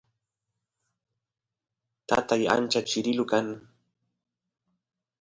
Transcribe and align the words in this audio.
tatay 2.07 2.43
ancha 2.55 2.81
chirilu 2.89 3.25
kan 3.31 3.47